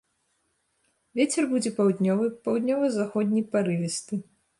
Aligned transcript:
Вецер 1.19 1.43
будзе 1.51 1.71
паўднёвы, 1.79 2.25
паўднёва-заходні 2.47 3.45
парывісты. 3.53 4.15